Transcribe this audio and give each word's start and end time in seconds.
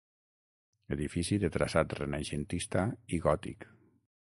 Edifici 0.95 1.37
de 1.43 1.51
traçat 1.57 1.95
renaixentista 1.99 2.89
i 3.19 3.23
gòtic. 3.29 3.71